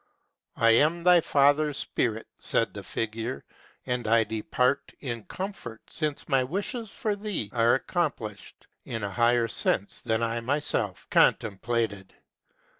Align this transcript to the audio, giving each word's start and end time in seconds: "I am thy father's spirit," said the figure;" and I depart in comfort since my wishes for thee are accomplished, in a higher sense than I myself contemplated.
"I 0.55 0.71
am 0.71 1.03
thy 1.03 1.21
father's 1.21 1.77
spirit," 1.77 2.25
said 2.39 2.73
the 2.73 2.81
figure;" 2.83 3.45
and 3.85 4.07
I 4.07 4.23
depart 4.23 4.91
in 4.99 5.25
comfort 5.25 5.79
since 5.91 6.27
my 6.27 6.43
wishes 6.43 6.89
for 6.89 7.15
thee 7.15 7.51
are 7.53 7.75
accomplished, 7.75 8.65
in 8.83 9.03
a 9.03 9.11
higher 9.11 9.47
sense 9.47 10.01
than 10.01 10.23
I 10.23 10.39
myself 10.39 11.05
contemplated. 11.11 12.15